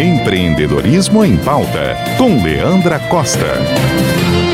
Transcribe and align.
Empreendedorismo 0.00 1.22
em 1.22 1.36
Pauta, 1.36 1.94
com 2.16 2.42
Leandra 2.42 2.98
Costa. 3.10 3.44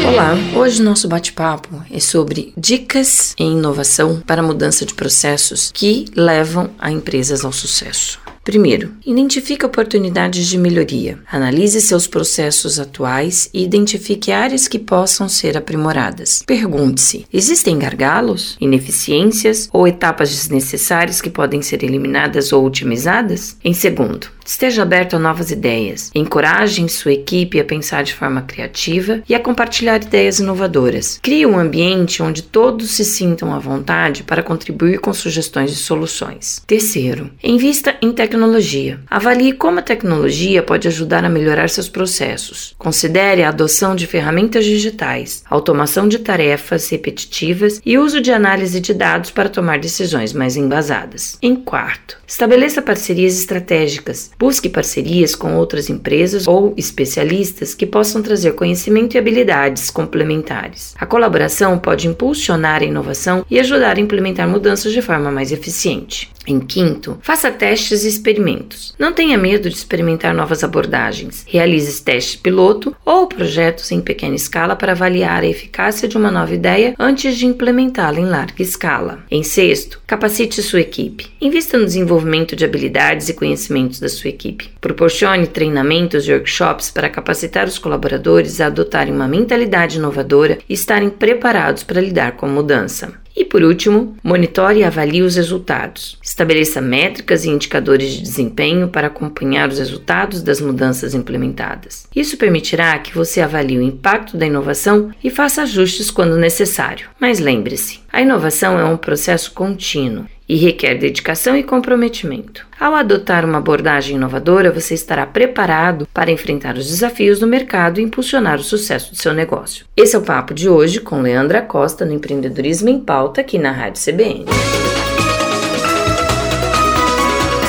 Olá, 0.04 0.34
hoje 0.56 0.82
nosso 0.82 1.06
bate-papo 1.06 1.84
é 1.88 2.00
sobre 2.00 2.52
dicas 2.56 3.32
em 3.38 3.52
inovação 3.52 4.20
para 4.26 4.42
mudança 4.42 4.84
de 4.84 4.92
processos 4.92 5.70
que 5.72 6.06
levam 6.16 6.70
a 6.80 6.90
empresas 6.90 7.44
ao 7.44 7.52
sucesso. 7.52 8.18
Primeiro, 8.46 8.92
identifique 9.04 9.66
oportunidades 9.66 10.46
de 10.46 10.56
melhoria. 10.56 11.18
Analise 11.32 11.80
seus 11.80 12.06
processos 12.06 12.78
atuais 12.78 13.50
e 13.52 13.64
identifique 13.64 14.30
áreas 14.30 14.68
que 14.68 14.78
possam 14.78 15.28
ser 15.28 15.56
aprimoradas. 15.56 16.44
Pergunte-se: 16.46 17.26
existem 17.32 17.76
gargalos, 17.76 18.56
ineficiências 18.60 19.68
ou 19.72 19.88
etapas 19.88 20.30
desnecessárias 20.30 21.20
que 21.20 21.28
podem 21.28 21.60
ser 21.60 21.82
eliminadas 21.82 22.52
ou 22.52 22.64
otimizadas? 22.64 23.56
Em 23.64 23.74
segundo, 23.74 24.28
Esteja 24.46 24.82
aberto 24.82 25.16
a 25.16 25.18
novas 25.18 25.50
ideias. 25.50 26.12
Encoraje 26.14 26.88
sua 26.88 27.12
equipe 27.12 27.58
a 27.58 27.64
pensar 27.64 28.04
de 28.04 28.14
forma 28.14 28.42
criativa 28.42 29.20
e 29.28 29.34
a 29.34 29.40
compartilhar 29.40 30.00
ideias 30.00 30.38
inovadoras. 30.38 31.18
Crie 31.20 31.44
um 31.44 31.58
ambiente 31.58 32.22
onde 32.22 32.42
todos 32.42 32.92
se 32.92 33.04
sintam 33.04 33.52
à 33.52 33.58
vontade 33.58 34.22
para 34.22 34.44
contribuir 34.44 35.00
com 35.00 35.12
sugestões 35.12 35.72
de 35.72 35.76
soluções. 35.76 36.62
Terceiro, 36.64 37.30
invista 37.42 37.96
em 38.00 38.12
tecnologia. 38.36 39.00
Avalie 39.08 39.52
como 39.52 39.78
a 39.78 39.82
tecnologia 39.82 40.62
pode 40.62 40.86
ajudar 40.86 41.24
a 41.24 41.28
melhorar 41.28 41.70
seus 41.70 41.88
processos. 41.88 42.74
Considere 42.76 43.42
a 43.42 43.48
adoção 43.48 43.96
de 43.96 44.06
ferramentas 44.06 44.66
digitais, 44.66 45.42
automação 45.48 46.06
de 46.06 46.18
tarefas 46.18 46.88
repetitivas 46.90 47.80
e 47.84 47.96
uso 47.96 48.20
de 48.20 48.30
análise 48.30 48.78
de 48.78 48.92
dados 48.92 49.30
para 49.30 49.48
tomar 49.48 49.78
decisões 49.78 50.34
mais 50.34 50.54
embasadas. 50.54 51.38
Em 51.40 51.56
quarto, 51.56 52.18
estabeleça 52.26 52.82
parcerias 52.82 53.38
estratégicas 53.38 54.30
Busque 54.38 54.68
parcerias 54.68 55.34
com 55.34 55.56
outras 55.56 55.88
empresas 55.88 56.46
ou 56.46 56.74
especialistas 56.76 57.74
que 57.74 57.86
possam 57.86 58.22
trazer 58.22 58.52
conhecimento 58.52 59.14
e 59.14 59.18
habilidades 59.18 59.90
complementares. 59.90 60.94
A 60.98 61.06
colaboração 61.06 61.78
pode 61.78 62.06
impulsionar 62.06 62.82
a 62.82 62.84
inovação 62.84 63.46
e 63.50 63.58
ajudar 63.58 63.96
a 63.96 64.00
implementar 64.00 64.46
mudanças 64.46 64.92
de 64.92 65.00
forma 65.00 65.30
mais 65.30 65.52
eficiente. 65.52 66.30
Em 66.46 66.60
quinto, 66.60 67.18
faça 67.22 67.50
testes 67.50 68.04
e 68.04 68.08
experimentos. 68.26 68.94
Não 68.98 69.12
tenha 69.12 69.38
medo 69.38 69.68
de 69.68 69.76
experimentar 69.76 70.34
novas 70.34 70.64
abordagens. 70.64 71.44
Realize 71.48 72.02
testes 72.02 72.36
piloto 72.36 72.94
ou 73.04 73.26
projetos 73.26 73.92
em 73.92 74.00
pequena 74.00 74.34
escala 74.34 74.74
para 74.74 74.92
avaliar 74.92 75.42
a 75.42 75.46
eficácia 75.46 76.08
de 76.08 76.16
uma 76.16 76.30
nova 76.30 76.54
ideia 76.54 76.94
antes 76.98 77.36
de 77.36 77.46
implementá-la 77.46 78.18
em 78.18 78.24
larga 78.24 78.62
escala. 78.62 79.20
Em 79.30 79.42
sexto, 79.42 80.00
capacite 80.06 80.62
sua 80.62 80.80
equipe. 80.80 81.30
Invista 81.40 81.78
no 81.78 81.84
desenvolvimento 81.84 82.56
de 82.56 82.64
habilidades 82.64 83.28
e 83.28 83.34
conhecimentos 83.34 84.00
da 84.00 84.08
sua 84.08 84.30
equipe. 84.30 84.70
Proporcione 84.80 85.46
treinamentos 85.46 86.26
e 86.26 86.32
workshops 86.32 86.90
para 86.90 87.08
capacitar 87.08 87.66
os 87.66 87.78
colaboradores 87.78 88.60
a 88.60 88.66
adotarem 88.66 89.14
uma 89.14 89.28
mentalidade 89.28 89.98
inovadora 89.98 90.58
e 90.68 90.74
estarem 90.74 91.10
preparados 91.10 91.82
para 91.82 92.00
lidar 92.00 92.32
com 92.32 92.46
a 92.46 92.48
mudança. 92.48 93.25
E 93.36 93.44
por 93.44 93.62
último, 93.62 94.16
monitore 94.22 94.80
e 94.80 94.84
avalie 94.84 95.20
os 95.20 95.36
resultados. 95.36 96.18
Estabeleça 96.22 96.80
métricas 96.80 97.44
e 97.44 97.50
indicadores 97.50 98.12
de 98.12 98.22
desempenho 98.22 98.88
para 98.88 99.08
acompanhar 99.08 99.68
os 99.68 99.78
resultados 99.78 100.42
das 100.42 100.60
mudanças 100.60 101.14
implementadas. 101.14 102.08
Isso 102.16 102.38
permitirá 102.38 102.98
que 102.98 103.14
você 103.14 103.42
avalie 103.42 103.78
o 103.78 103.82
impacto 103.82 104.38
da 104.38 104.46
inovação 104.46 105.10
e 105.22 105.28
faça 105.28 105.62
ajustes 105.62 106.10
quando 106.10 106.38
necessário. 106.38 107.08
Mas 107.20 107.38
lembre-se, 107.38 108.00
a 108.10 108.22
inovação 108.22 108.78
é 108.78 108.84
um 108.84 108.96
processo 108.96 109.52
contínuo 109.52 110.24
e 110.48 110.56
requer 110.56 110.94
dedicação 110.94 111.56
e 111.56 111.62
comprometimento. 111.62 112.65
Ao 112.78 112.94
adotar 112.94 113.44
uma 113.44 113.58
abordagem 113.58 114.16
inovadora, 114.16 114.70
você 114.70 114.92
estará 114.92 115.24
preparado 115.26 116.06
para 116.12 116.30
enfrentar 116.30 116.76
os 116.76 116.86
desafios 116.86 117.38
do 117.38 117.46
mercado 117.46 117.98
e 117.98 118.02
impulsionar 118.02 118.58
o 118.58 118.64
sucesso 118.64 119.12
do 119.12 119.16
seu 119.16 119.32
negócio. 119.32 119.86
Esse 119.96 120.14
é 120.14 120.18
o 120.18 120.22
papo 120.22 120.52
de 120.52 120.68
hoje 120.68 121.00
com 121.00 121.22
Leandra 121.22 121.62
Costa 121.62 122.04
no 122.04 122.12
Empreendedorismo 122.12 122.88
em 122.88 123.00
Pauta 123.00 123.40
aqui 123.40 123.58
na 123.58 123.72
Rádio 123.72 124.02
CBN. 124.02 124.44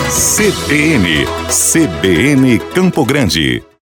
CBN, 0.09 1.25
CBN 1.49 2.59
Campo 2.73 3.05
Grande. 3.05 3.63